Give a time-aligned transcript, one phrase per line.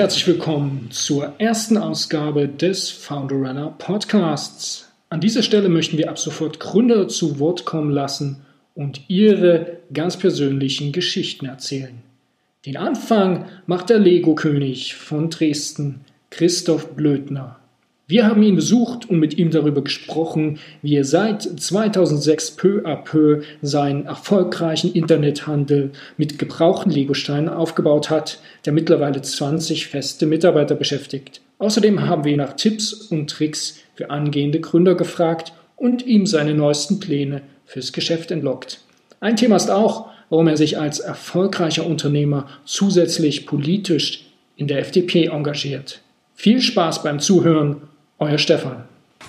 [0.00, 4.90] herzlich willkommen zur ersten Ausgabe des Founderunner Podcasts.
[5.10, 8.40] An dieser Stelle möchten wir ab sofort Gründer zu Wort kommen lassen
[8.74, 12.02] und ihre ganz persönlichen Geschichten erzählen.
[12.64, 17.59] Den Anfang macht der Lego-König von Dresden, Christoph Blödner.
[18.10, 22.96] Wir haben ihn besucht und mit ihm darüber gesprochen, wie er seit 2006 peu à
[22.96, 31.40] peu seinen erfolgreichen Internethandel mit gebrauchten Legosteinen aufgebaut hat, der mittlerweile 20 feste Mitarbeiter beschäftigt.
[31.58, 36.54] Außerdem haben wir ihn nach Tipps und Tricks für angehende Gründer gefragt und ihm seine
[36.54, 38.80] neuesten Pläne fürs Geschäft entlockt.
[39.20, 44.24] Ein Thema ist auch, warum er sich als erfolgreicher Unternehmer zusätzlich politisch
[44.56, 46.00] in der FDP engagiert.
[46.34, 47.82] Viel Spaß beim Zuhören
[48.20, 48.84] euer Stefan.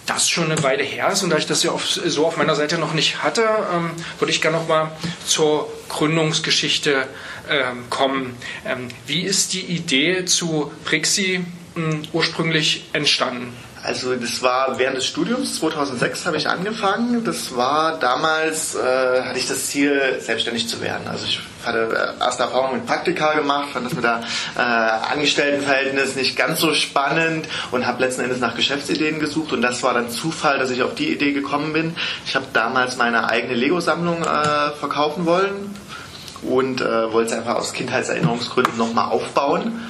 [0.05, 2.55] Das schon eine Weile her ist und da ich das ja auf, so auf meiner
[2.55, 4.91] Seite noch nicht hatte, ähm, würde ich gerne noch mal
[5.25, 7.07] zur Gründungsgeschichte
[7.49, 8.35] ähm, kommen.
[8.65, 13.53] Ähm, wie ist die Idee zu Prixi ähm, ursprünglich entstanden?
[13.83, 17.23] Also das war während des Studiums, 2006 habe ich angefangen.
[17.23, 21.07] Das war damals, äh, hatte ich das Ziel, selbstständig zu werden.
[21.07, 24.21] Also ich hatte äh, erste Erfahrungen mit Praktika gemacht, fand das mit der
[24.55, 29.81] äh, Angestelltenverhältnis nicht ganz so spannend und habe letzten Endes nach Geschäftsideen gesucht und das
[29.81, 31.95] war dann Zufall, dass ich auf die Idee gekommen bin.
[32.25, 35.75] Ich habe damals meine eigene Lego-Sammlung äh, verkaufen wollen
[36.43, 39.81] und äh, wollte es einfach aus Kindheitserinnerungsgründen nochmal aufbauen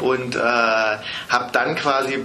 [0.00, 2.24] und äh, habe dann quasi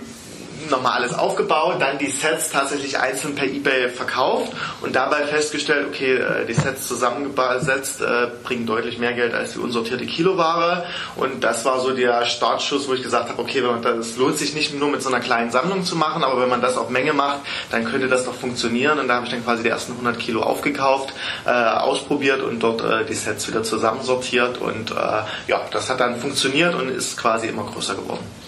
[0.70, 6.16] nochmal alles aufgebaut, dann die Sets tatsächlich einzeln per Ebay verkauft und dabei festgestellt, okay,
[6.16, 10.86] äh, die Sets zusammengesetzt äh, bringen deutlich mehr Geld als die unsortierte Kiloware.
[11.16, 14.74] Und das war so der Startschuss, wo ich gesagt habe, okay, das lohnt sich nicht
[14.74, 17.40] nur mit so einer kleinen Sammlung zu machen, aber wenn man das auf Menge macht,
[17.72, 19.00] dann könnte das doch funktionieren.
[19.00, 21.14] Und da habe ich dann quasi die ersten 100 Kilo aufgekauft,
[21.46, 24.58] äh, ausprobiert und dort die Sets wieder zusammensortiert.
[24.60, 24.94] Und
[25.48, 28.41] ja, das hat dann funktioniert und ist quasi immer größer geworden.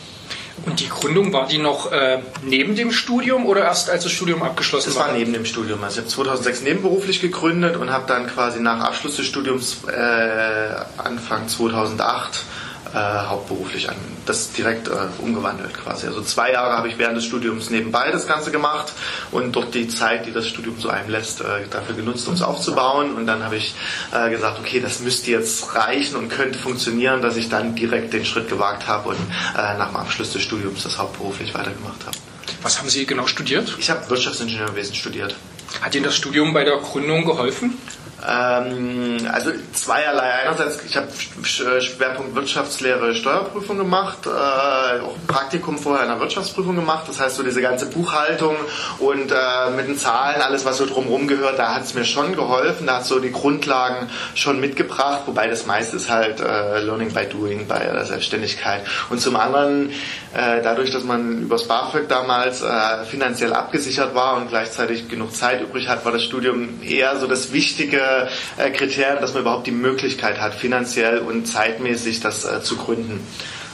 [0.66, 4.44] Und die Gründung, war die noch äh, neben dem Studium oder erst als das Studium
[4.44, 5.04] abgeschlossen das war?
[5.06, 5.84] Das war neben dem Studium.
[5.84, 10.76] Also ich habe 2006 nebenberuflich gegründet und habe dann quasi nach Abschluss des Studiums äh,
[10.98, 12.46] Anfang 2008
[12.94, 13.96] äh, hauptberuflich an,
[14.26, 16.08] das direkt äh, umgewandelt quasi.
[16.08, 18.92] Also zwei Jahre habe ich während des Studiums nebenbei das Ganze gemacht
[19.32, 22.42] und dort die Zeit, die das Studium so einem lässt, äh, dafür genutzt, um es
[22.42, 23.16] aufzubauen.
[23.16, 23.74] Und dann habe ich
[24.12, 28.26] äh, gesagt, okay, das müsste jetzt reichen und könnte funktionieren, dass ich dann direkt den
[28.26, 32.18] Schritt gewagt habe und äh, nach dem Abschluss des Studiums das hauptberuflich weitergemacht habe.
[32.62, 33.76] Was haben Sie genau studiert?
[33.80, 35.36] Ich habe Wirtschaftsingenieurwesen studiert.
[35.82, 37.78] Hat Ihnen das Studium bei der Gründung geholfen?
[38.26, 40.32] Ähm, also zweierlei.
[40.44, 41.08] Einerseits, ich habe
[41.44, 47.04] Schwerpunkt Wirtschaftslehre, Steuerprüfung gemacht, äh, auch ein Praktikum vorher in der Wirtschaftsprüfung gemacht.
[47.08, 48.56] Das heißt, so diese ganze Buchhaltung
[49.00, 52.36] und äh, mit den Zahlen, alles was so drumherum gehört, da hat es mir schon
[52.36, 52.88] geholfen.
[52.88, 57.26] Da hat so die Grundlagen schon mitgebracht, wobei das meiste ist halt äh, Learning by
[57.26, 58.84] Doing bei der Selbstständigkeit.
[59.10, 59.92] Und zum anderen,
[60.34, 62.64] dadurch, dass man übers BAföG damals
[63.10, 67.54] finanziell abgesichert war und gleichzeitig genug Zeit übrig hat, war das Studium eher so das
[67.54, 72.78] Wichtige, äh, Kriterien, dass man überhaupt die Möglichkeit hat, finanziell und zeitmäßig das äh, zu
[72.78, 73.26] gründen.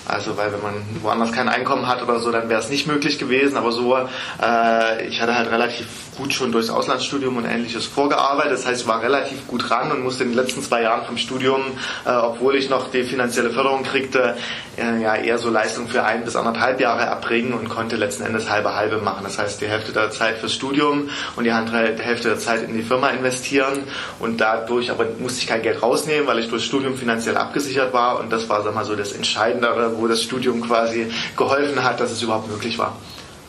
[0.10, 0.74] Also weil wenn man
[1.04, 3.58] woanders kein Einkommen hat oder so, dann wäre es nicht möglich gewesen.
[3.58, 5.86] Aber so, äh, ich hatte halt relativ
[6.20, 8.52] gut schon durchs Auslandsstudium und ähnliches vorgearbeitet.
[8.52, 11.18] Das heißt, ich war relativ gut ran und musste in den letzten zwei Jahren vom
[11.18, 11.62] Studium,
[12.06, 14.36] äh, obwohl ich noch die finanzielle Förderung kriegte,
[14.78, 18.50] äh, ja eher so Leistung für ein bis anderthalb Jahre erbringen und konnte letzten Endes
[18.50, 19.24] halbe halbe machen.
[19.24, 22.74] Das heißt, die Hälfte der Zeit fürs Studium und die andere Hälfte der Zeit in
[22.74, 23.84] die Firma investieren
[24.20, 28.20] und dadurch aber musste ich kein Geld rausnehmen, weil ich durchs Studium finanziell abgesichert war
[28.20, 32.12] und das war sag mal so das Entscheidendere, wo das Studium quasi geholfen hat, dass
[32.12, 32.98] es überhaupt möglich war.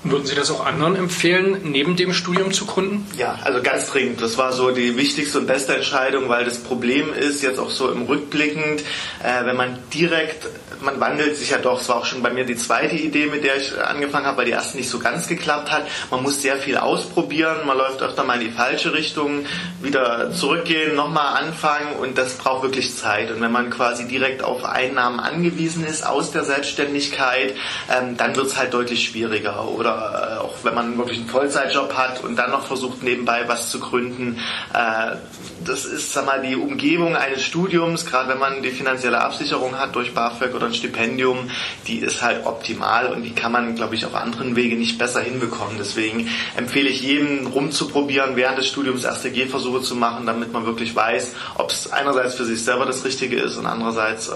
[0.03, 3.07] Würden Sie das auch anderen empfehlen, neben dem Studium zu gründen?
[3.19, 4.23] Ja, also ganz dringend.
[4.23, 7.91] Das war so die wichtigste und beste Entscheidung, weil das Problem ist, jetzt auch so
[7.91, 8.81] im Rückblickend,
[9.23, 10.49] äh, wenn man direkt,
[10.81, 13.45] man wandelt sich ja doch, es war auch schon bei mir die zweite Idee, mit
[13.45, 15.87] der ich angefangen habe, weil die erste nicht so ganz geklappt hat.
[16.11, 19.45] Man muss sehr viel ausprobieren, man läuft öfter mal in die falsche Richtung,
[19.83, 23.31] wieder zurückgehen, nochmal anfangen und das braucht wirklich Zeit.
[23.31, 27.55] Und wenn man quasi direkt auf Einnahmen angewiesen ist aus der Selbstständigkeit,
[27.95, 29.69] ähm, dann wird es halt deutlich schwieriger.
[29.69, 33.45] Oder oder äh, auch wenn man wirklich einen Vollzeitjob hat und dann noch versucht nebenbei
[33.47, 34.39] was zu gründen.
[34.73, 35.17] Äh,
[35.65, 39.95] das ist sag mal die Umgebung eines Studiums, gerade wenn man die finanzielle Absicherung hat
[39.95, 41.51] durch BAföG oder ein Stipendium,
[41.87, 45.21] die ist halt optimal und die kann man, glaube ich, auf anderen Wege nicht besser
[45.21, 45.77] hinbekommen.
[45.79, 50.95] Deswegen empfehle ich jedem rumzuprobieren, während des Studiums erste Gehversuche zu machen, damit man wirklich
[50.97, 54.33] weiß, ob es einerseits für sich selber das Richtige ist und andererseits, äh,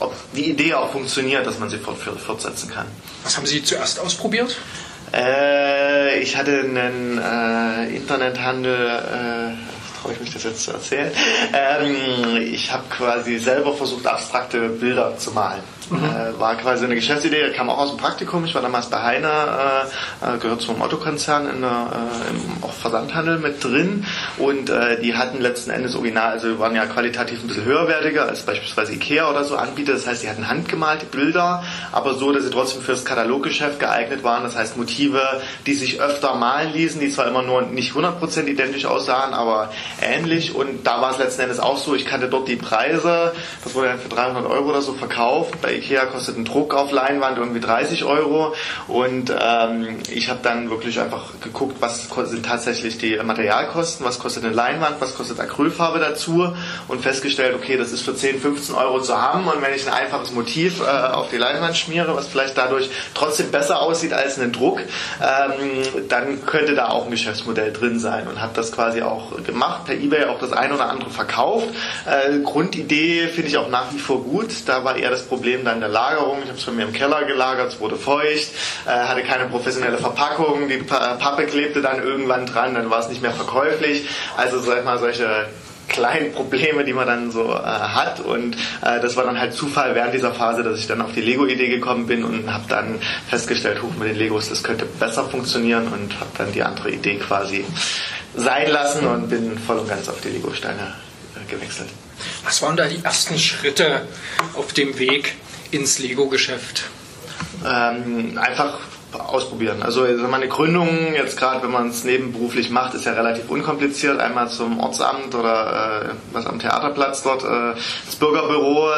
[0.00, 2.86] ob die Idee auch funktioniert, dass man sie fortsetzen kann.
[3.24, 4.56] Was haben Sie zuerst ausprobiert?
[5.14, 11.10] Äh, ich hatte einen äh, Internethandel, äh, ich mich das jetzt zu erzählen.
[11.52, 15.62] Ähm, ich habe quasi selber versucht, abstrakte Bilder zu malen.
[15.90, 16.04] Mhm.
[16.04, 18.44] Äh, war quasi eine Geschäftsidee, kam auch aus dem Praktikum.
[18.44, 22.72] Ich war damals bei Heine, äh, äh gehört zum Otto-Konzern in der, äh, im auch
[22.72, 24.04] Versandhandel mit drin
[24.38, 28.42] und äh, die hatten letzten Endes original, also waren ja qualitativ ein bisschen höherwertiger als
[28.42, 29.92] beispielsweise Ikea oder so Anbieter.
[29.92, 31.62] Das heißt, sie hatten handgemalte Bilder,
[31.92, 34.42] aber so, dass sie trotzdem fürs Kataloggeschäft geeignet waren.
[34.42, 35.22] Das heißt, Motive,
[35.66, 39.70] die sich öfter malen ließen, die zwar immer nur nicht 100% identisch aussahen, aber
[40.02, 40.54] ähnlich.
[40.54, 43.88] Und da war es letzten Endes auch so, ich kannte dort die Preise, das wurde
[43.88, 45.60] dann für 300 Euro oder so verkauft.
[45.62, 48.54] Bei Ikea kostet ein Druck auf Leinwand irgendwie 30 Euro.
[48.88, 54.44] Und ähm, ich habe dann wirklich einfach geguckt, was sind tatsächlich die Materialkosten, was kostet
[54.44, 56.52] eine Leinwand, was kostet Acrylfarbe dazu
[56.88, 59.46] und festgestellt, okay, das ist für 10, 15 Euro zu haben.
[59.48, 63.50] Und wenn ich ein einfaches Motiv äh, auf die Leinwand schmiere, was vielleicht dadurch trotzdem
[63.50, 64.80] besser aussieht als ein Druck,
[65.20, 69.84] ähm, dann könnte da auch ein Geschäftsmodell drin sein und habe das quasi auch gemacht,
[69.86, 71.68] per Ebay auch das ein oder andere verkauft.
[72.06, 75.80] Äh, Grundidee finde ich auch nach wie vor gut, da war eher das Problem dann
[75.80, 76.38] der Lagerung.
[76.42, 78.50] Ich habe es bei mir im Keller gelagert, es wurde feucht,
[78.86, 83.22] äh, hatte keine professionelle Verpackung, die Pappe klebte dann irgendwann dran, dann war es nicht
[83.22, 84.08] mehr verkäuflich.
[84.36, 85.48] Also sag mal solche
[85.88, 88.20] kleinen Probleme, die man dann so äh, hat.
[88.20, 91.20] Und äh, das war dann halt Zufall während dieser Phase, dass ich dann auf die
[91.20, 92.98] Lego-Idee gekommen bin und habe dann
[93.28, 97.16] festgestellt, hoch mit den Legos, das könnte besser funktionieren und habe dann die andere Idee
[97.16, 97.64] quasi
[98.34, 100.94] sein lassen und bin voll und ganz auf die Lego-Steine
[101.34, 101.88] äh, gewechselt.
[102.44, 104.02] Was waren da die ersten Schritte
[104.54, 105.34] auf dem Weg
[105.70, 106.84] ins Lego-Geschäft?
[107.64, 108.78] Ähm, einfach
[109.20, 109.82] ausprobieren.
[109.82, 114.20] Also meine Gründung, jetzt gerade wenn man es nebenberuflich macht, ist ja relativ unkompliziert.
[114.20, 117.74] Einmal zum Ortsamt oder äh, was am Theaterplatz dort, äh,
[118.06, 118.88] das Bürgerbüro,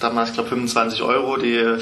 [0.00, 1.78] damals ich glaube 25 Euro die äh,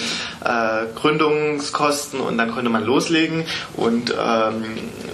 [0.94, 3.44] Gründungskosten und dann konnte man loslegen
[3.74, 4.64] und ähm,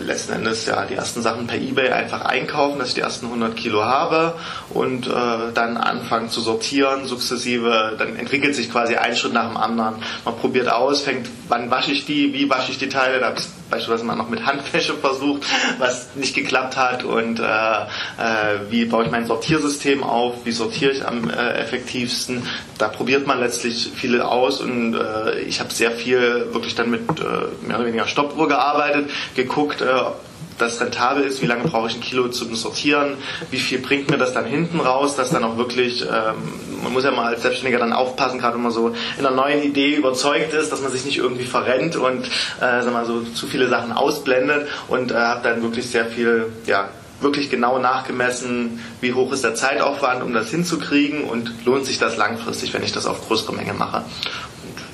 [0.00, 3.56] letzten Endes ja die ersten Sachen per Ebay einfach einkaufen, dass ich die ersten 100
[3.56, 4.34] Kilo habe
[4.70, 5.10] und äh,
[5.54, 9.96] dann anfangen zu sortieren, sukzessive, dann entwickelt sich quasi ein Schritt nach dem anderen.
[10.24, 13.38] Man probiert aus, fängt, wann wasche ich die, wie wasche ich die Teile, da habe
[13.38, 15.42] ich beispielsweise mal noch mit Handwäsche versucht,
[15.78, 17.04] was nicht geklappt hat.
[17.04, 22.46] Und äh, äh, wie baue ich mein Sortiersystem auf, wie sortiere ich am äh, effektivsten.
[22.78, 24.60] Da probiert man letztlich viele aus.
[24.60, 29.10] Und äh, ich habe sehr viel wirklich dann mit äh, mehr oder weniger Stoppuhr gearbeitet,
[29.34, 30.20] geguckt, äh, ob
[30.58, 33.16] das rentabel ist, wie lange brauche ich ein Kilo zum Sortieren,
[33.50, 36.36] wie viel bringt mir das dann hinten raus, dass dann auch wirklich, ähm,
[36.82, 39.62] man muss ja mal als Selbstständiger dann aufpassen, gerade wenn man so in einer neuen
[39.62, 43.46] Idee überzeugt ist, dass man sich nicht irgendwie verrennt und äh, sag mal so zu
[43.46, 46.88] viele Sachen ausblendet und äh, habe dann wirklich sehr viel, ja,
[47.20, 52.16] wirklich genau nachgemessen, wie hoch ist der Zeitaufwand, um das hinzukriegen und lohnt sich das
[52.16, 54.04] langfristig, wenn ich das auf größere Menge mache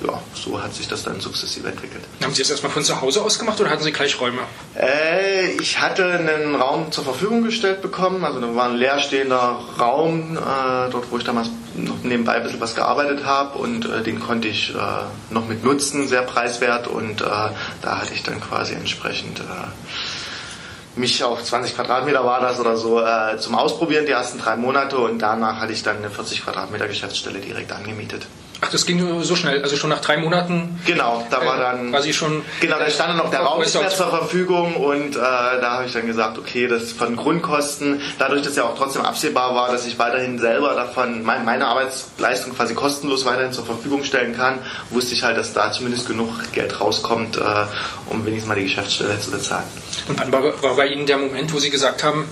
[0.06, 2.04] ja, so hat sich das dann sukzessive entwickelt.
[2.22, 4.40] Haben Sie das erstmal von zu Hause aus gemacht oder hatten Sie gleich Räume?
[4.76, 10.36] Äh, ich hatte einen Raum zur Verfügung gestellt bekommen, also da war ein leerstehender Raum,
[10.36, 14.20] äh, dort wo ich damals noch nebenbei ein bisschen was gearbeitet habe und äh, den
[14.20, 14.78] konnte ich äh,
[15.30, 21.22] noch mit nutzen, sehr preiswert und äh, da hatte ich dann quasi entsprechend äh, mich
[21.22, 23.00] auf 20 Quadratmeter war das oder so
[23.38, 27.38] zum Ausprobieren die ersten drei Monate und danach hatte ich dann eine 40 Quadratmeter Geschäftsstelle
[27.38, 28.26] direkt angemietet.
[28.60, 30.80] Ach, das ging so schnell, also schon nach drei Monaten.
[30.84, 32.42] Genau, da war äh, dann quasi schon.
[32.60, 36.06] Genau, da stand dann noch der Raum zur Verfügung und äh, da habe ich dann
[36.06, 40.40] gesagt, okay, das von Grundkosten, dadurch, dass ja auch trotzdem absehbar war, dass ich weiterhin
[40.40, 44.58] selber davon mein, meine Arbeitsleistung quasi kostenlos weiterhin zur Verfügung stellen kann,
[44.90, 47.40] wusste ich halt, dass da zumindest genug Geld rauskommt, äh,
[48.06, 49.66] um wenigstens mal die Geschäftsstelle zu bezahlen.
[50.08, 52.28] Und wann war, war bei Ihnen der Moment, wo Sie gesagt haben,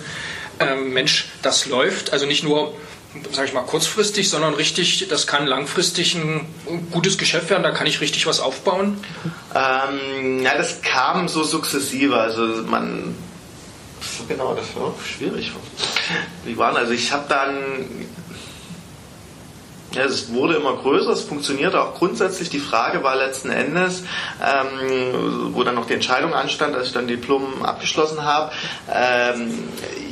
[0.58, 2.74] ähm, Mensch, das läuft, also nicht nur
[3.32, 6.46] sage ich mal, kurzfristig, sondern richtig, das kann langfristig ein
[6.90, 8.98] gutes Geschäft werden, da kann ich richtig was aufbauen?
[9.54, 12.16] Ähm, ja, das kam so sukzessive.
[12.16, 13.14] Also man
[14.28, 15.52] genau, das war schwierig.
[16.44, 17.56] Wie waren also ich habe dann
[19.96, 22.50] ja, es wurde immer größer, es funktionierte auch grundsätzlich.
[22.50, 24.02] Die Frage war letzten Endes,
[24.44, 28.52] ähm, wo dann noch die Entscheidung anstand, als ich dann Diplom abgeschlossen habe.
[28.92, 29.54] Ähm,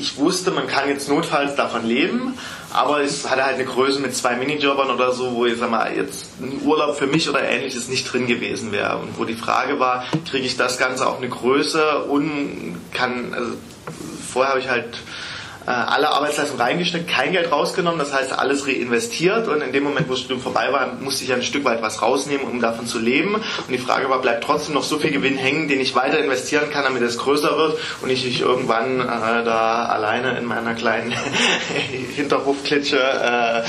[0.00, 2.38] ich wusste, man kann jetzt notfalls davon leben,
[2.74, 5.96] aber es hatte halt eine Größe mit zwei Minijobbern oder so, wo ich sag mal,
[5.96, 8.98] jetzt ein Urlaub für mich oder ähnliches nicht drin gewesen wäre.
[8.98, 13.52] Und wo die Frage war, kriege ich das Ganze auf eine Größe und kann, also
[14.28, 14.98] vorher habe ich halt
[15.66, 19.48] alle Arbeitsleistung reingesteckt, kein Geld rausgenommen, das heißt alles reinvestiert.
[19.48, 22.02] Und in dem Moment, wo das Studium vorbei war, musste ich ein Stück weit was
[22.02, 23.34] rausnehmen, um davon zu leben.
[23.34, 26.70] Und die Frage war, bleibt trotzdem noch so viel Gewinn hängen, den ich weiter investieren
[26.70, 31.14] kann, damit es größer wird und ich nicht irgendwann äh, da alleine in meiner kleinen
[32.16, 33.60] Hinterhofklitsche äh,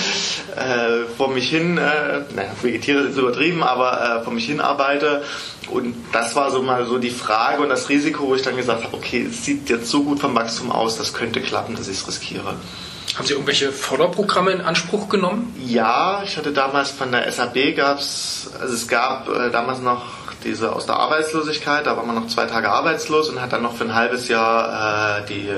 [0.56, 5.24] äh, vor mich hin, äh, naja, vegetiere ist übertrieben, aber äh, vor mich hin arbeite.
[5.70, 8.84] Und das war so mal so die Frage und das Risiko, wo ich dann gesagt
[8.84, 12.02] habe, okay, es sieht jetzt so gut vom Wachstum aus, das könnte klappen, dass ich
[12.02, 12.56] es riskiere.
[13.16, 15.56] Haben Sie irgendwelche Förderprogramme in Anspruch genommen?
[15.66, 20.04] Ja, ich hatte damals von der SAB gab's, also es gab äh, damals noch
[20.44, 23.76] diese aus der Arbeitslosigkeit, da war man noch zwei Tage arbeitslos und hat dann noch
[23.76, 25.50] für ein halbes Jahr äh, die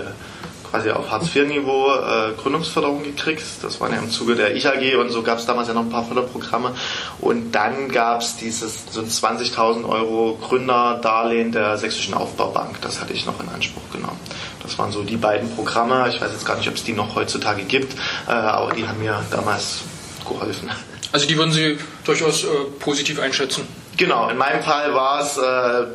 [0.69, 3.43] quasi auf Hartz-IV-Niveau äh, Gründungsförderung gekriegt.
[3.61, 5.89] Das war ja im Zuge der IHG und so gab es damals ja noch ein
[5.89, 6.73] paar Förderprogramme.
[7.19, 12.81] Und dann gab es dieses so 20.000 Euro Gründerdarlehen der Sächsischen Aufbaubank.
[12.81, 14.19] Das hatte ich noch in Anspruch genommen.
[14.63, 16.09] Das waren so die beiden Programme.
[16.09, 17.95] Ich weiß jetzt gar nicht, ob es die noch heutzutage gibt,
[18.27, 19.81] äh, aber die haben mir damals
[20.27, 20.69] geholfen.
[21.11, 22.47] Also die würden Sie durchaus äh,
[22.79, 23.67] positiv einschätzen?
[23.95, 25.87] Genau, in meinem Fall war es äh,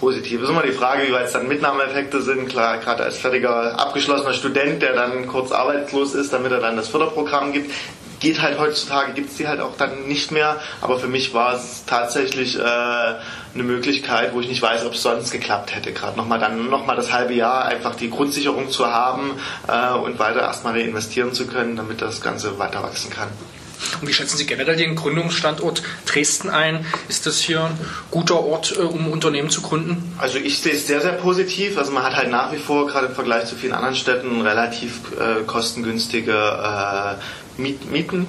[0.00, 0.42] positiv.
[0.42, 2.48] Ist immer die Frage, wie weit es dann Mitnahmeeffekte sind.
[2.48, 6.88] Klar, gerade als fertiger, abgeschlossener Student, der dann kurz arbeitslos ist, damit er dann das
[6.88, 7.70] Förderprogramm gibt,
[8.20, 10.60] geht halt heutzutage, gibt es die halt auch dann nicht mehr.
[10.80, 15.02] Aber für mich war es tatsächlich äh, eine Möglichkeit, wo ich nicht weiß, ob es
[15.02, 15.92] sonst geklappt hätte.
[15.92, 19.32] Gerade nochmal dann nochmal das halbe Jahr einfach die Grundsicherung zu haben
[19.68, 23.28] äh, und weiter erstmal reinvestieren zu können, damit das Ganze weiter wachsen kann.
[24.00, 26.84] Und wie schätzen Sie generell den Gründungsstandort Dresden ein?
[27.08, 27.78] Ist das hier ein
[28.10, 30.14] guter Ort, äh, um Unternehmen zu gründen?
[30.18, 31.78] Also ich sehe es sehr, sehr positiv.
[31.78, 35.00] Also man hat halt nach wie vor, gerade im Vergleich zu vielen anderen Städten, relativ
[35.18, 38.26] äh, kostengünstige äh, Mieten.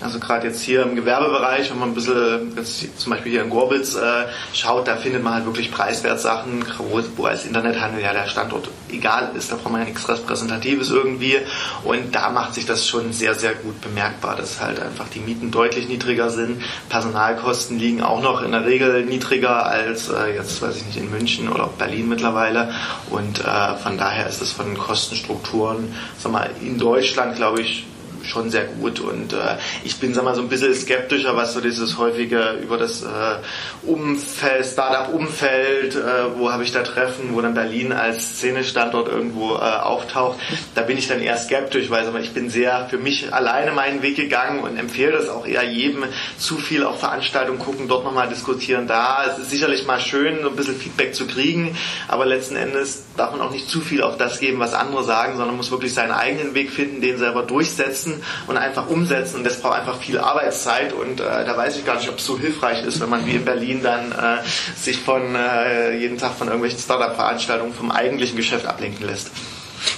[0.00, 3.50] Also gerade jetzt hier im Gewerbebereich, wenn man ein bisschen, jetzt zum Beispiel hier in
[3.50, 8.12] Gorbitz äh, schaut, da findet man halt wirklich preiswert Sachen, wo, wo als Internethandel ja
[8.12, 11.38] der Standort egal ist, da braucht man ja nichts Repräsentatives irgendwie.
[11.84, 15.50] Und da macht sich das schon sehr, sehr gut bemerkbar, dass halt einfach die Mieten
[15.50, 16.62] deutlich niedriger sind.
[16.88, 21.10] Personalkosten liegen auch noch in der Regel niedriger als äh, jetzt, weiß ich nicht, in
[21.10, 22.72] München oder Berlin mittlerweile.
[23.10, 27.86] Und äh, von daher ist es von den Kostenstrukturen, sag mal, in Deutschland, glaube ich,
[28.24, 29.00] schon sehr gut.
[29.00, 32.76] Und äh, ich bin sag mal, so ein bisschen skeptischer, was so dieses häufige über
[32.76, 39.08] das äh, Umfeld, Startup-Umfeld, äh, wo habe ich da Treffen, wo dann Berlin als Szenestandort
[39.08, 40.38] irgendwo äh, auftaucht.
[40.74, 43.72] Da bin ich dann eher skeptisch, weil sag mal, ich bin sehr für mich alleine
[43.72, 46.04] meinen Weg gegangen und empfehle das auch eher jedem,
[46.38, 48.86] zu viel auf Veranstaltungen gucken, dort nochmal diskutieren.
[48.86, 51.76] Da es ist sicherlich mal schön, so ein bisschen Feedback zu kriegen,
[52.08, 55.36] aber letzten Endes darf man auch nicht zu viel auf das geben, was andere sagen,
[55.36, 58.09] sondern muss wirklich seinen eigenen Weg finden, den selber durchsetzen
[58.46, 59.36] und einfach umsetzen.
[59.36, 62.26] Und das braucht einfach viel Arbeitszeit und äh, da weiß ich gar nicht, ob es
[62.26, 64.38] so hilfreich ist, wenn man wie in Berlin dann äh,
[64.76, 69.30] sich von äh, jeden Tag von irgendwelchen Startup-Veranstaltungen vom eigentlichen Geschäft ablenken lässt.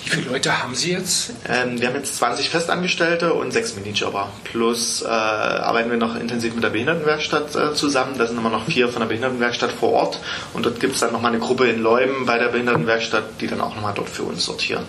[0.05, 1.33] Wie viele Leute haben Sie jetzt?
[1.49, 4.31] Ähm, wir haben jetzt 20 Festangestellte und sechs Minijobber.
[4.45, 8.17] Plus äh, arbeiten wir noch intensiv mit der Behindertenwerkstatt äh, zusammen.
[8.17, 10.21] Da sind immer noch vier von der Behindertenwerkstatt vor Ort.
[10.53, 13.61] Und dort gibt es dann nochmal eine Gruppe in Leuben bei der Behindertenwerkstatt, die dann
[13.61, 14.85] auch nochmal dort für uns sortieren.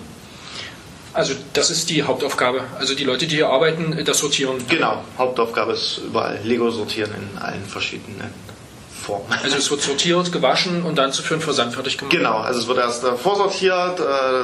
[1.13, 2.62] Also das ist die Hauptaufgabe.
[2.79, 4.58] Also die Leute, die hier arbeiten, das Sortieren.
[4.67, 8.34] Genau, Hauptaufgabe ist überall Lego sortieren in allen verschiedenen
[9.03, 9.32] Formen.
[9.43, 12.15] Also es wird sortiert, gewaschen und dann für den Versand fertig gemacht.
[12.15, 14.03] Genau, also es wird erst äh, vorsortiert, äh,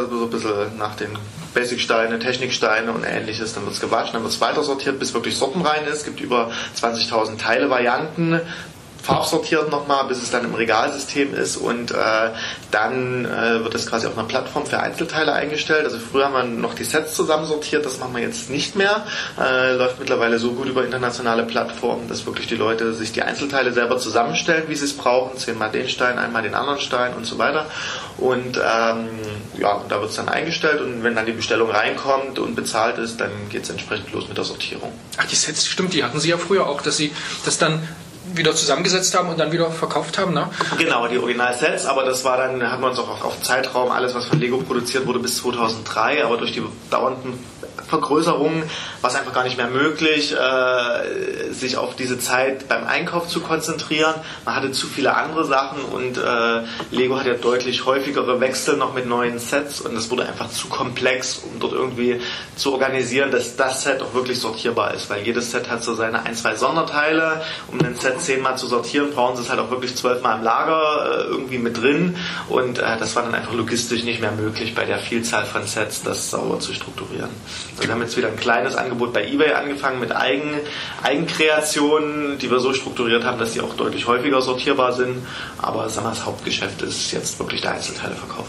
[0.10, 1.18] so ein bisschen nach den
[1.54, 5.36] Basic-Steine, Techniksteine und ähnliches, dann wird es gewaschen, dann wird es weiter sortiert, bis wirklich
[5.36, 6.00] sortenrein ist.
[6.00, 8.42] Es gibt über 20.000 Teile, Varianten,
[9.02, 11.96] farbsortiert nochmal, bis es dann im Regalsystem ist und äh,
[12.72, 15.86] dann äh, wird es quasi auf einer Plattform für Einzelteile eingestellt.
[15.86, 19.06] Also früher haben wir noch die Sets zusammensortiert, das machen wir jetzt nicht mehr.
[19.40, 23.74] Äh, läuft mittlerweile so gut über internationale Plattformen, dass wirklich die Leute sich die Einzelteile
[23.74, 25.38] selber zusammenstellen, wie sie es brauchen.
[25.38, 27.66] Zehnmal den Stein, einmal den anderen Stein und so weiter.
[28.18, 29.10] Und ähm,
[29.58, 33.20] ja, da wird es dann eingestellt und wenn dann die Bestellung reinkommt und bezahlt ist,
[33.22, 34.92] dann geht es entsprechend los mit der Sortierung.
[35.18, 37.14] Ach, die Sets, stimmt, die hatten Sie ja früher auch, dass Sie
[37.46, 37.82] das dann
[38.34, 40.50] wieder zusammengesetzt haben und dann wieder verkauft haben, ne?
[40.78, 44.14] Genau, die Original-Sets, aber das war dann, haben wir uns auch auf, auf Zeitraum, alles
[44.14, 47.34] was von Lego produziert wurde bis 2003, aber durch die dauernden
[47.90, 48.64] Vergrößerungen
[49.02, 53.42] war es einfach gar nicht mehr möglich, äh, sich auf diese Zeit beim Einkauf zu
[53.42, 54.16] konzentrieren.
[54.46, 58.94] Man hatte zu viele andere Sachen und äh, Lego hat ja deutlich häufigere Wechsel noch
[58.94, 62.22] mit neuen Sets und das wurde einfach zu komplex, um dort irgendwie
[62.56, 66.26] zu organisieren, dass das Set auch wirklich sortierbar ist, weil jedes Set hat so seine
[66.26, 67.42] ein, zwei Sonderteile.
[67.68, 71.06] Um ein Set zehnmal zu sortieren, brauchen sie es halt auch wirklich zwölfmal im Lager
[71.06, 72.16] äh, irgendwie mit drin
[72.48, 76.04] und äh, das war dann einfach logistisch nicht mehr möglich, bei der Vielzahl von Sets
[76.04, 77.30] das sauber zu strukturieren.
[77.82, 80.60] Wir haben jetzt wieder ein kleines Angebot bei eBay angefangen mit Eigen,
[81.04, 85.26] Eigenkreationen, die wir so strukturiert haben, dass die auch deutlich häufiger sortierbar sind.
[85.58, 88.48] Aber sagen wir, das Hauptgeschäft ist jetzt wirklich der Einzelteileverkauf.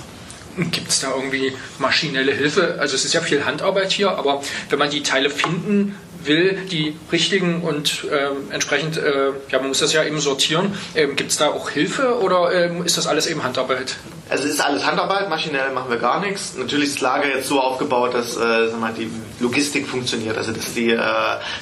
[0.56, 2.76] Gibt es da irgendwie maschinelle Hilfe?
[2.78, 6.96] Also es ist ja viel Handarbeit hier, aber wenn man die Teile finden will, die
[7.10, 10.74] richtigen und ähm, entsprechend, äh, ja, man muss das ja eben sortieren.
[10.94, 13.96] Ähm, Gibt es da auch Hilfe oder ähm, ist das alles eben Handarbeit?
[14.30, 16.54] also es ist alles Handarbeit, maschinell machen wir gar nichts.
[16.56, 19.10] Natürlich ist das Lager jetzt so aufgebaut, dass äh, mal, die
[19.40, 20.36] Logistik funktioniert.
[20.36, 20.98] Also dass die, äh,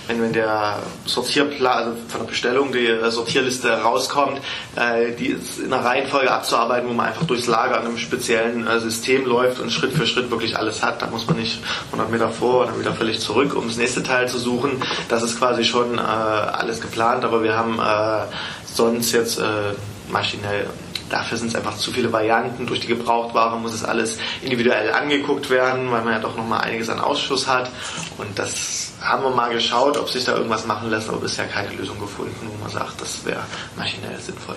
[0.07, 4.41] wenn, wenn der Sortierplan, also von der Bestellung die äh, Sortierliste rauskommt,
[4.77, 8.67] äh, die ist in einer Reihenfolge abzuarbeiten, wo man einfach durchs Lager an einem speziellen
[8.67, 11.01] äh, System läuft und Schritt für Schritt wirklich alles hat.
[11.01, 14.03] Da muss man nicht 100 Meter vor und dann wieder völlig zurück, um das nächste
[14.03, 14.48] Teil zu suchen.
[15.09, 18.27] Das ist quasi schon äh, alles geplant, aber wir haben äh,
[18.65, 19.75] sonst jetzt äh,
[20.11, 20.67] maschinell
[21.11, 22.67] Dafür sind es einfach zu viele Varianten.
[22.67, 26.91] Durch die Gebrauchtware muss es alles individuell angeguckt werden, weil man ja doch nochmal einiges
[26.91, 27.71] an Ausschuss hat.
[28.19, 31.73] Und das haben wir mal geschaut, ob sich da irgendwas machen lässt, aber bisher keine
[31.75, 33.45] Lösung gefunden, wo man sagt, das wäre
[33.77, 34.57] maschinell sinnvoll.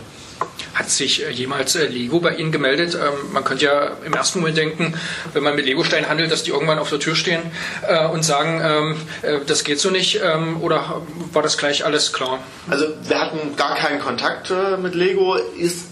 [0.73, 2.95] Hat sich äh, jemals äh, Lego bei Ihnen gemeldet?
[2.95, 4.93] Ähm, man könnte ja im ersten Moment denken,
[5.33, 7.41] wenn man mit Legosteinen handelt, dass die irgendwann auf der Tür stehen
[7.87, 10.21] äh, und sagen, ähm, das geht so nicht.
[10.23, 11.01] Ähm, oder
[11.33, 12.39] war das gleich alles klar?
[12.69, 15.35] Also wir hatten gar keinen Kontakt mit Lego.
[15.35, 15.87] Ist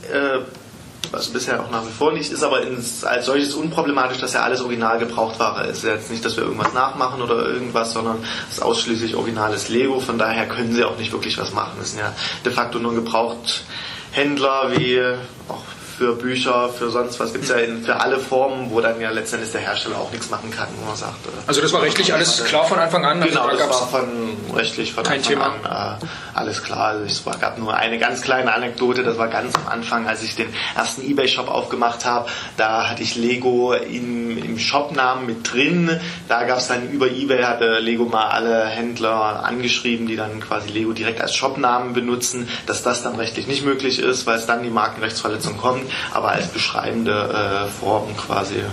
[1.11, 4.41] also bisher auch nach wie vor nicht, ist aber ins, als solches unproblematisch, dass ja
[4.41, 5.83] alles original Gebrauchtware ist.
[5.83, 10.17] Jetzt nicht, dass wir irgendwas nachmachen oder irgendwas, sondern es ist ausschließlich originales Lego, von
[10.17, 11.79] daher können sie auch nicht wirklich was machen.
[11.81, 12.13] Es sind ja
[12.45, 13.63] de facto nur gebraucht
[14.11, 15.01] Händler wie
[15.47, 15.63] auch
[15.99, 19.11] für Bücher, für sonst was gibt es ja in, für alle Formen, wo dann ja
[19.11, 21.17] letztendlich der Hersteller auch nichts machen kann, wo man sagt.
[21.45, 23.19] Also das war rechtlich alles klar von Anfang an?
[23.19, 25.55] Genau, also das war von rechtlich von Anfang Thema.
[25.65, 26.85] an äh, alles klar.
[26.85, 30.37] Also es gab nur eine ganz kleine Anekdote, das war ganz am Anfang, als ich
[30.37, 32.29] den ersten Ebay-Shop aufgemacht habe.
[32.55, 35.99] Da hatte ich Lego im, im Shopnamen mit drin.
[36.29, 40.69] Da gab es dann über Ebay, hatte Lego mal alle Händler angeschrieben, die dann quasi
[40.69, 44.63] Lego direkt als Shopnamen benutzen, dass das dann rechtlich nicht möglich ist, weil es dann
[44.63, 48.63] die Markenrechtsverletzung kommt aber als beschreibende äh, Form quasi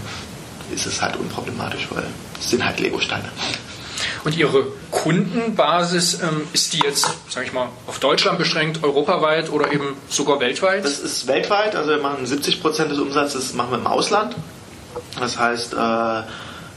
[0.74, 2.04] ist es halt unproblematisch, weil
[2.38, 3.28] es sind halt Lego-Steine.
[4.24, 9.72] Und Ihre Kundenbasis, ähm, ist die jetzt, sage ich mal, auf Deutschland beschränkt, europaweit oder
[9.72, 10.84] eben sogar weltweit?
[10.84, 14.34] Das ist weltweit, also wir machen 70 Prozent des Umsatzes machen wir im Ausland.
[15.20, 16.22] Das heißt, äh,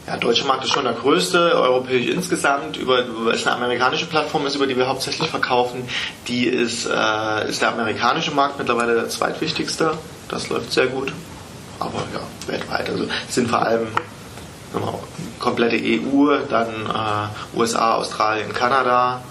[0.10, 4.56] ja, deutscher Markt ist schon der größte, europäisch insgesamt, über, es eine amerikanische Plattform ist,
[4.56, 5.88] über die wir hauptsächlich verkaufen.
[6.28, 9.92] Die ist, äh, ist der amerikanische Markt mittlerweile der zweitwichtigste.
[10.28, 11.14] Das läuft sehr gut.
[11.80, 12.90] Aber ja, weltweit.
[12.90, 13.88] Also sind vor allem
[14.74, 14.96] mal,
[15.38, 19.22] komplette EU, dann äh, USA, Australien, Kanada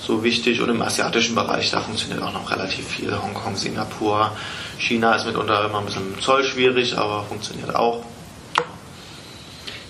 [0.00, 3.16] so wichtig und im asiatischen Bereich, da funktioniert auch noch relativ viel.
[3.22, 4.32] Hongkong, Singapur,
[4.78, 8.04] China ist mitunter immer ein bisschen Zoll schwierig, aber funktioniert auch.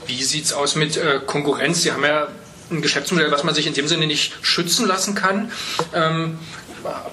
[0.07, 1.83] Wie sieht es aus mit äh, Konkurrenz?
[1.83, 2.29] Sie haben ja
[2.71, 5.51] ein Geschäftsmodell, was man sich in dem Sinne nicht schützen lassen kann.
[5.95, 6.39] Ähm,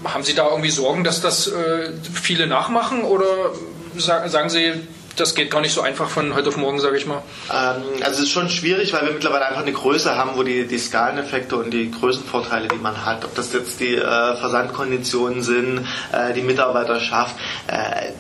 [0.04, 3.51] haben Sie da irgendwie Sorgen, dass das äh, viele nachmachen oder
[3.95, 4.73] sagen Sie,
[5.15, 7.21] das geht gar nicht so einfach von heute auf morgen, sage ich mal.
[7.51, 10.67] Ähm, also es ist schon schwierig, weil wir mittlerweile einfach eine Größe haben, wo die,
[10.67, 15.88] die Skaleneffekte und die Größenvorteile, die man hat, ob das jetzt die äh, Versandkonditionen sind,
[16.12, 17.36] äh, die Mitarbeiterschaft,
[17.67, 18.12] äh,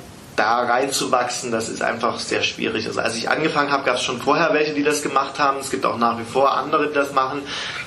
[0.41, 2.87] da reinzuwachsen, das ist einfach sehr schwierig.
[2.87, 5.59] Also als ich angefangen habe, gab es schon vorher welche, die das gemacht haben.
[5.59, 7.43] Es gibt auch nach wie vor andere, die das machen.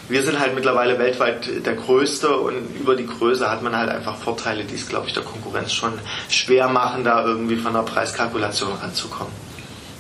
[0.09, 4.17] Wir sind halt mittlerweile weltweit der Größte und über die Größe hat man halt einfach
[4.17, 5.95] Vorteile, die es, glaube ich, der Konkurrenz schon
[6.29, 9.33] schwer machen, da irgendwie von der Preiskalkulation ranzukommen.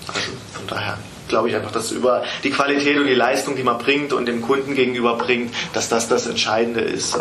[0.07, 0.97] Also von daher
[1.29, 4.43] glaube ich einfach, dass über die Qualität und die Leistung, die man bringt und dem
[4.43, 7.21] Kunden gegenüber bringt, dass das das Entscheidende ist, äh,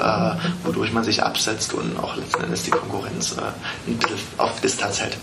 [0.63, 5.02] wodurch man sich absetzt und auch letzten Endes die Konkurrenz äh, ein bisschen auf Distanz
[5.02, 5.18] hält.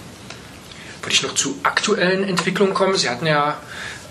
[1.02, 2.94] Würde ich noch zu aktuellen Entwicklungen kommen?
[2.96, 3.56] Sie hatten ja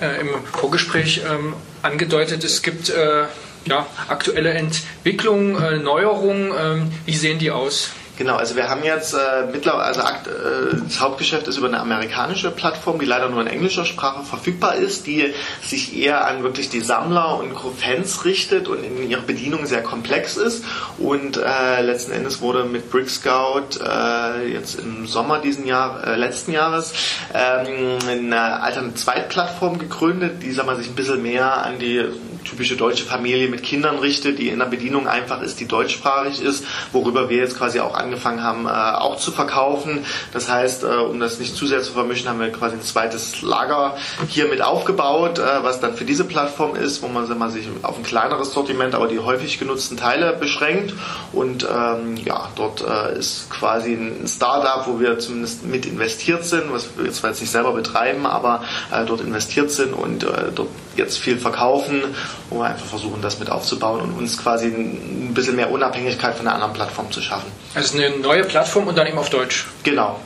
[0.02, 1.54] äh, im Vorgespräch ähm,
[1.84, 3.26] angedeutet, es gibt äh,
[3.66, 6.52] ja, aktuelle Entwicklungen, äh, Neuerungen.
[6.58, 7.92] Ähm, wie sehen die aus?
[8.20, 12.52] Genau, also wir haben jetzt äh, mittlerweile, also äh, das Hauptgeschäft ist über eine amerikanische
[12.52, 15.34] Plattform, die leider nur in englischer Sprache verfügbar ist, die
[15.66, 20.36] sich eher an wirklich die Sammler und Fans richtet und in ihrer Bedienung sehr komplex
[20.36, 20.66] ist.
[20.98, 26.18] Und äh, letzten Endes wurde mit Brick Scout äh, jetzt im Sommer diesen Jahr, äh,
[26.18, 26.92] letzten Jahres
[27.34, 32.06] ähm, eine alternate Zweitplattform gegründet, die sag mal, sich ein bisschen mehr an die
[32.43, 36.65] typische deutsche Familie mit Kindern richtet, die in der Bedienung einfach ist, die deutschsprachig ist,
[36.91, 40.06] worüber wir jetzt quasi auch angefangen haben, äh, auch zu verkaufen.
[40.34, 43.41] Das heißt, äh, um das nicht zu sehr zu vermischen, haben wir quasi ein zweites
[43.41, 43.97] Lager
[44.28, 47.97] hier mit aufgebaut, äh, was dann für diese Plattform ist, wo man mal, sich auf
[47.97, 50.93] ein kleineres Sortiment, aber die häufig genutzten Teile beschränkt.
[51.34, 56.71] Und ähm, ja, dort äh, ist quasi ein Startup, wo wir zumindest mit investiert sind,
[56.71, 60.69] was wir zwar jetzt nicht selber betreiben, aber äh, dort investiert sind und äh, dort
[60.95, 62.04] jetzt viel verkaufen
[62.50, 66.46] wo wir einfach versuchen, das mit aufzubauen und uns quasi ein bisschen mehr Unabhängigkeit von
[66.46, 67.52] der anderen Plattform zu schaffen.
[67.76, 69.68] Also eine neue Plattform und dann eben auf Deutsch.
[69.84, 70.20] Genau.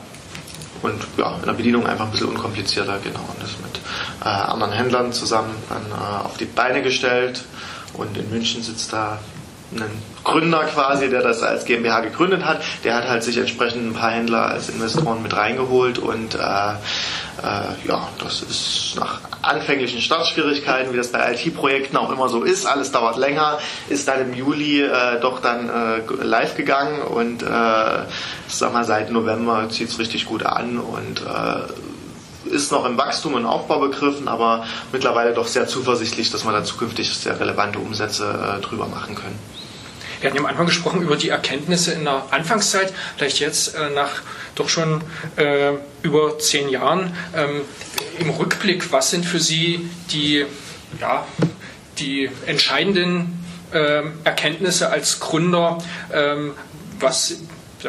[0.82, 3.20] Und ja, in der Bedienung einfach ein bisschen unkomplizierter, genau.
[3.20, 3.80] Und das mit
[4.22, 7.44] äh, anderen Händlern zusammen dann äh, auf die Beine gestellt.
[7.94, 9.18] Und in München sitzt da
[9.72, 13.94] einen Gründer quasi, der das als GmbH gegründet hat, der hat halt sich entsprechend ein
[13.94, 16.38] paar Händler als Investoren mit reingeholt und äh,
[17.42, 22.66] äh, ja, das ist nach anfänglichen Startschwierigkeiten, wie das bei IT-Projekten auch immer so ist,
[22.66, 27.46] alles dauert länger, ist dann im Juli äh, doch dann äh, live gegangen und äh,
[28.48, 33.34] sag mal seit November zieht es richtig gut an und äh, ist noch im Wachstum
[33.34, 38.58] und Aufbau begriffen, aber mittlerweile doch sehr zuversichtlich, dass wir da zukünftig sehr relevante Umsätze
[38.58, 39.38] äh, drüber machen können.
[40.24, 43.90] Wir hatten ja am Anfang gesprochen über die Erkenntnisse in der Anfangszeit, vielleicht jetzt äh,
[43.90, 44.22] nach
[44.54, 45.02] doch schon
[45.36, 47.14] äh, über zehn Jahren.
[47.36, 47.60] Ähm,
[48.18, 50.46] Im Rückblick, was sind für Sie die,
[50.98, 51.26] ja,
[51.98, 55.76] die entscheidenden äh, Erkenntnisse als Gründer,
[56.10, 56.52] ähm,
[56.98, 57.36] was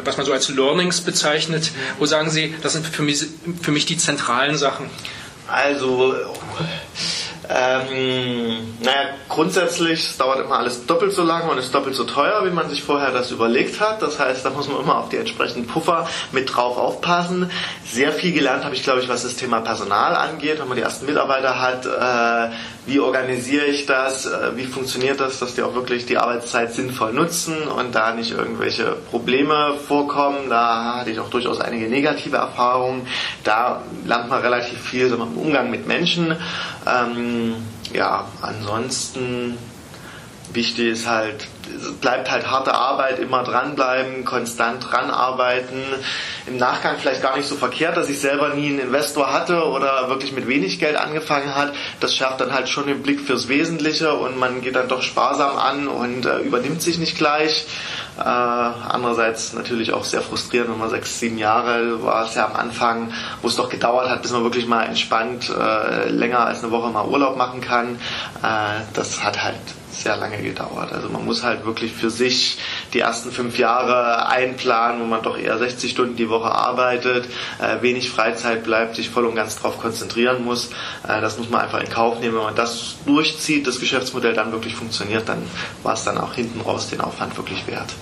[0.04, 3.24] was man so als Learnings bezeichnet, wo sagen Sie, das sind für mich,
[3.62, 4.90] für mich die zentralen Sachen?
[5.48, 6.14] Also,
[7.48, 12.44] ähm, naja, grundsätzlich es dauert immer alles doppelt so lange und ist doppelt so teuer,
[12.44, 14.02] wie man sich vorher das überlegt hat.
[14.02, 17.50] Das heißt, da muss man immer auf die entsprechenden Puffer mit drauf aufpassen.
[17.84, 20.82] Sehr viel gelernt habe ich, glaube ich, was das Thema Personal angeht, wenn man die
[20.82, 21.86] ersten Mitarbeiter hat.
[21.86, 22.54] Äh,
[22.86, 24.26] wie organisiere ich das?
[24.26, 28.30] Äh, wie funktioniert das, dass die auch wirklich die Arbeitszeit sinnvoll nutzen und da nicht
[28.30, 30.48] irgendwelche Probleme vorkommen?
[30.48, 33.06] Da hatte ich auch durchaus einige negative Erfahrungen.
[33.42, 36.36] Da lernt man relativ viel so im Umgang mit Menschen.
[36.86, 37.56] Ähm,
[37.92, 39.58] ja, ansonsten
[40.56, 41.46] wichtig ist halt,
[42.00, 45.82] bleibt halt harte Arbeit, immer dranbleiben, konstant dran arbeiten.
[46.46, 50.08] Im Nachgang vielleicht gar nicht so verkehrt, dass ich selber nie einen Investor hatte oder
[50.08, 51.72] wirklich mit wenig Geld angefangen hat.
[52.00, 55.56] Das schärft dann halt schon den Blick fürs Wesentliche und man geht dann doch sparsam
[55.56, 57.66] an und äh, übernimmt sich nicht gleich.
[58.18, 62.56] Äh, andererseits natürlich auch sehr frustrierend, wenn man sechs, sieben Jahre war es ja am
[62.56, 66.72] Anfang, wo es doch gedauert hat, bis man wirklich mal entspannt äh, länger als eine
[66.72, 67.96] Woche mal Urlaub machen kann.
[68.42, 69.56] Äh, das hat halt
[70.02, 70.92] sehr lange gedauert.
[70.92, 72.58] Also man muss halt wirklich für sich
[72.92, 77.26] die ersten fünf Jahre einplanen, wo man doch eher 60 Stunden die Woche arbeitet,
[77.58, 80.70] äh, wenig Freizeit bleibt, sich voll und ganz darauf konzentrieren muss.
[81.06, 82.36] Äh, das muss man einfach in Kauf nehmen.
[82.36, 85.42] Wenn man das durchzieht, das Geschäftsmodell dann wirklich funktioniert, dann
[85.82, 87.92] war es dann auch hinten raus den Aufwand wirklich wert.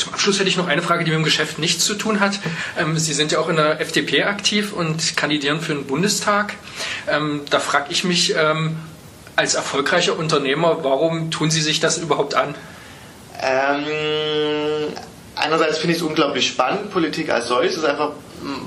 [0.00, 2.40] Zum Abschluss hätte ich noch eine Frage, die mit dem Geschäft nichts zu tun hat.
[2.78, 6.54] Ähm, Sie sind ja auch in der FDP aktiv und kandidieren für den Bundestag.
[7.06, 8.76] Ähm, da frage ich mich, ähm,
[9.40, 12.54] als erfolgreicher Unternehmer, warum tun Sie sich das überhaupt an?
[13.40, 14.92] Ähm,
[15.34, 16.92] einerseits finde ich es unglaublich spannend.
[16.92, 18.10] Politik als solches ist einfach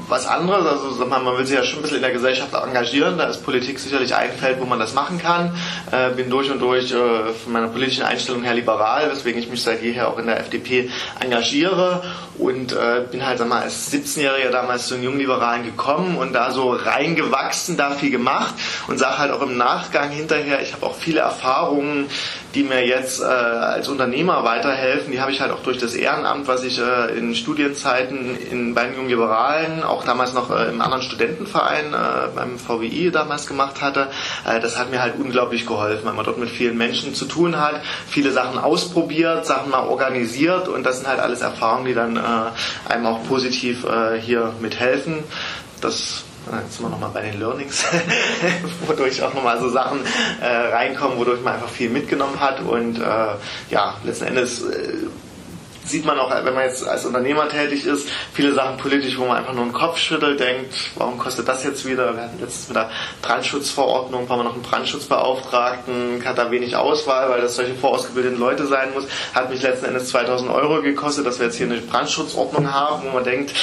[0.07, 0.81] was anderes.
[0.83, 3.17] Also man will sich ja schon ein bisschen in der Gesellschaft engagieren.
[3.17, 5.55] Da ist Politik sicherlich ein Feld, wo man das machen kann.
[5.91, 9.63] Äh, bin durch und durch äh, von meiner politischen Einstellung her liberal, weswegen ich mich
[9.63, 12.03] seit jeher auch in der FDP engagiere
[12.37, 16.51] und äh, bin halt sag mal als 17-Jähriger damals zu den Jungliberalen gekommen und da
[16.51, 18.55] so reingewachsen, da viel gemacht
[18.87, 22.09] und sage halt auch im Nachgang hinterher, ich habe auch viele Erfahrungen,
[22.55, 25.11] die mir jetzt äh, als Unternehmer weiterhelfen.
[25.11, 28.85] Die habe ich halt auch durch das Ehrenamt, was ich äh, in Studienzeiten in, bei
[28.85, 33.81] den Jungliberalen Verein, auch damals noch äh, im anderen Studentenverein äh, beim VWI damals gemacht
[33.81, 34.09] hatte.
[34.45, 37.59] Äh, das hat mir halt unglaublich geholfen, weil man dort mit vielen Menschen zu tun
[37.59, 42.17] hat, viele Sachen ausprobiert, Sachen mal organisiert und das sind halt alles Erfahrungen, die dann
[42.87, 43.85] einem auch positiv
[44.21, 45.23] hier mithelfen.
[45.81, 47.85] Das Jetzt sind wir nochmal bei den Learnings,
[48.87, 49.99] wodurch auch nochmal so Sachen
[50.41, 52.59] äh, reinkommen, wodurch man einfach viel mitgenommen hat.
[52.61, 53.35] Und äh,
[53.69, 54.93] ja, letzten Endes äh,
[55.85, 59.37] sieht man auch, wenn man jetzt als Unternehmer tätig ist, viele Sachen politisch, wo man
[59.37, 62.15] einfach nur den Kopf schüttelt, denkt, warum kostet das jetzt wieder?
[62.15, 62.89] Wir hatten letztens mit der
[63.21, 68.67] Brandschutzverordnung, haben wir noch einen Brandschutzbeauftragten, hat da wenig Auswahl, weil das solche vorausgebildeten Leute
[68.67, 72.73] sein muss, hat mich letzten Endes 2000 Euro gekostet, dass wir jetzt hier eine Brandschutzordnung
[72.73, 73.53] haben, wo man denkt,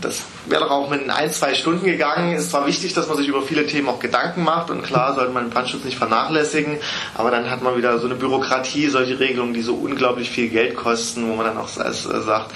[0.00, 2.34] das wäre doch auch mit ein, zwei Stunden gegangen.
[2.34, 5.32] Ist zwar wichtig, dass man sich über viele Themen auch Gedanken macht und klar sollte
[5.32, 6.78] man den Brandschutz nicht vernachlässigen,
[7.14, 10.76] aber dann hat man wieder so eine Bürokratie, solche Regelungen, die so unglaublich viel Geld
[10.76, 12.52] kosten, wo man dann auch äh, sagt,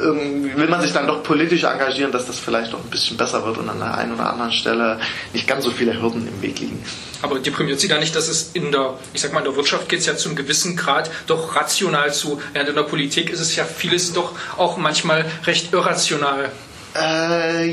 [0.00, 3.58] will man sich dann doch politisch engagieren, dass das vielleicht auch ein bisschen besser wird
[3.58, 5.00] und an der einen oder anderen Stelle
[5.32, 6.82] nicht ganz so viele Hürden im Weg liegen.
[7.22, 9.88] Aber deprimiert Sie da nicht, dass es in der, ich sag mal, in der Wirtschaft
[9.88, 13.56] geht es ja zum gewissen Grad doch rational zu, während in der Politik ist es
[13.56, 16.50] ja vieles doch auch manchmal recht irrational.
[16.94, 17.70] Äh,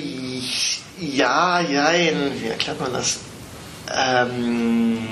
[0.99, 2.31] ja, jein.
[2.41, 3.19] Wie erklärt man das?
[3.95, 5.07] Ähm,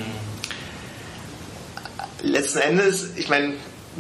[2.22, 3.54] letzten Endes, ich meine,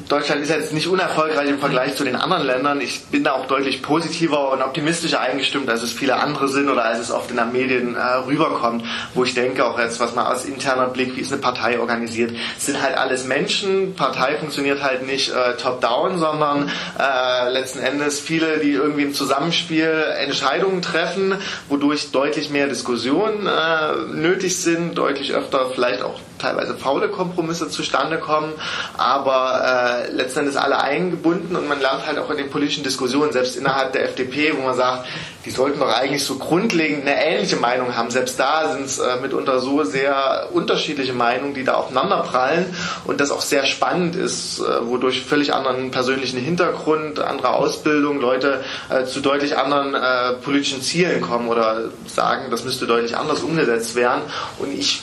[0.09, 2.81] Deutschland ist jetzt nicht unerfolgreich im Vergleich zu den anderen Ländern.
[2.81, 6.83] Ich bin da auch deutlich positiver und optimistischer eingestimmt, als es viele andere sind oder
[6.83, 10.25] als es oft in den Medien äh, rüberkommt, wo ich denke, auch jetzt, was man
[10.25, 13.93] aus interner Blick, wie ist eine Partei organisiert, sind halt alles Menschen.
[13.93, 20.05] Partei funktioniert halt nicht äh, top-down, sondern äh, letzten Endes viele, die irgendwie im Zusammenspiel
[20.17, 21.35] Entscheidungen treffen,
[21.69, 28.19] wodurch deutlich mehr Diskussionen äh, nötig sind, deutlich öfter vielleicht auch teilweise faule Kompromisse zustande
[28.19, 28.53] kommen,
[28.97, 33.55] aber äh, letzten alle eingebunden und man lernt halt auch in den politischen Diskussionen, selbst
[33.55, 35.07] innerhalb der FDP, wo man sagt,
[35.45, 38.09] die sollten doch eigentlich so grundlegend eine ähnliche Meinung haben.
[38.11, 42.65] Selbst da sind es äh, mitunter so sehr unterschiedliche Meinungen, die da aufeinanderprallen
[43.05, 48.63] und das auch sehr spannend ist, äh, wodurch völlig anderen persönlichen Hintergrund, andere Ausbildung, Leute
[48.89, 53.95] äh, zu deutlich anderen äh, politischen Zielen kommen oder sagen, das müsste deutlich anders umgesetzt
[53.95, 54.21] werden.
[54.59, 55.01] Und ich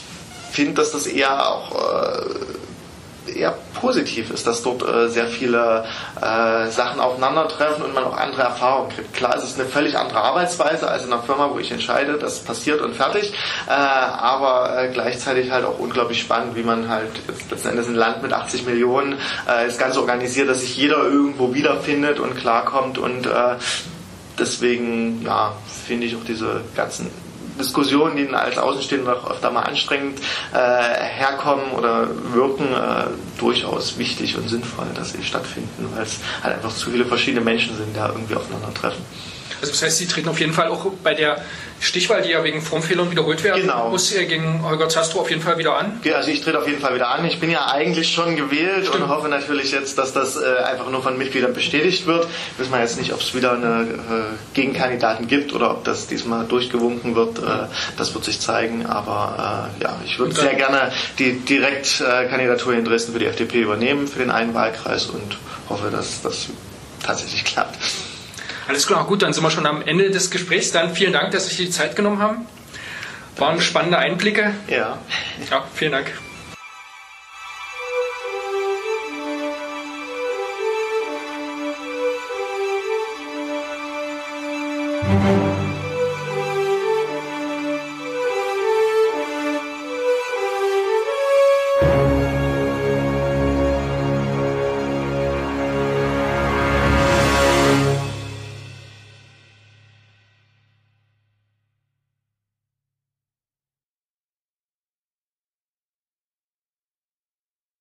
[0.51, 2.51] finde, dass das eher auch äh,
[3.27, 5.85] eher positiv ist, dass dort äh, sehr viele
[6.21, 9.13] äh, Sachen aufeinandertreffen und man auch andere Erfahrungen kriegt.
[9.13, 12.39] Klar, es ist eine völlig andere Arbeitsweise als in einer Firma, wo ich entscheide, das
[12.39, 13.33] passiert und fertig,
[13.67, 17.11] äh, aber äh, gleichzeitig halt auch unglaublich spannend, wie man halt
[17.49, 21.53] letzten Endes ein Land mit 80 Millionen äh, das Ganze organisiert, dass sich jeder irgendwo
[21.53, 23.55] wiederfindet und klarkommt und äh,
[24.39, 25.53] deswegen ja,
[25.85, 27.11] finde ich auch diese ganzen
[27.61, 30.19] Diskussionen, die als Außenstehender auch öfter mal anstrengend
[30.53, 33.07] äh, herkommen oder wirken, äh,
[33.39, 37.75] durchaus wichtig und sinnvoll, dass sie stattfinden, weil es halt einfach zu viele verschiedene Menschen
[37.77, 39.03] sind, die da irgendwie aufeinandertreffen.
[39.61, 41.43] Also das heißt, Sie treten auf jeden Fall auch bei der
[41.79, 43.89] Stichwahl, die ja wegen Formfehlern wiederholt werden genau.
[43.89, 45.99] muss, gegen Holger Zastro auf jeden Fall wieder an?
[46.13, 47.25] Also ich trete auf jeden Fall wieder an.
[47.25, 49.03] Ich bin ja eigentlich schon gewählt Stimmt.
[49.03, 52.27] und hoffe natürlich jetzt, dass das äh, einfach nur von Mitgliedern bestätigt wird.
[52.57, 56.45] Wissen wir jetzt nicht, ob es wieder eine äh, Gegenkandidaten gibt oder ob das diesmal
[56.45, 57.39] durchgewunken wird.
[57.39, 58.85] Äh, das wird sich zeigen.
[58.85, 64.07] Aber äh, ja, ich würde sehr gerne die Direktkandidatur in Dresden für die FDP übernehmen,
[64.07, 66.49] für den einen Wahlkreis und hoffe, dass das
[67.03, 67.77] tatsächlich klappt.
[68.67, 70.71] Alles klar, gut, dann sind wir schon am Ende des Gesprächs.
[70.71, 72.45] Dann vielen Dank, dass Sie sich die Zeit genommen haben.
[73.37, 74.53] Waren spannende Einblicke.
[74.67, 74.99] Ja.
[75.49, 76.11] Ja, vielen Dank.